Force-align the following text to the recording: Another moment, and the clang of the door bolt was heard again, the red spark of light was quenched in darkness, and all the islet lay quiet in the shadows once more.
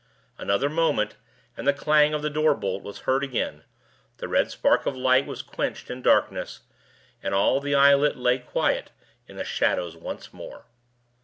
Another 0.39 0.67
moment, 0.67 1.15
and 1.55 1.67
the 1.67 1.73
clang 1.73 2.15
of 2.15 2.23
the 2.23 2.29
door 2.31 2.55
bolt 2.55 2.81
was 2.81 3.01
heard 3.01 3.23
again, 3.23 3.63
the 4.17 4.27
red 4.27 4.49
spark 4.49 4.87
of 4.87 4.97
light 4.97 5.27
was 5.27 5.43
quenched 5.43 5.91
in 5.91 6.01
darkness, 6.01 6.61
and 7.21 7.35
all 7.35 7.59
the 7.59 7.75
islet 7.75 8.17
lay 8.17 8.39
quiet 8.39 8.89
in 9.27 9.37
the 9.37 9.43
shadows 9.43 9.95
once 9.95 10.33
more. 10.33 10.65